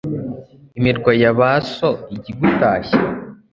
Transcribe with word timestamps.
Imirwa 0.77 1.11
ya 1.21 1.31
ba 1.37 1.51
so 1.73 1.89
ijya 2.13 2.29
igutashya 2.33 2.99